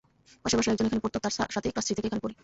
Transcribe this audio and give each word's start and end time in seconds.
পাশের 0.43 0.57
বাসার 0.57 0.73
একজন 0.73 0.87
এখানে 0.87 1.03
পড়ত, 1.03 1.15
তার 1.25 1.33
সাথেই 1.55 1.73
ক্লাস 1.73 1.85
থ্রি 1.85 1.93
থেকে 1.97 2.07
এখানে 2.09 2.23
পড়ি। 2.23 2.35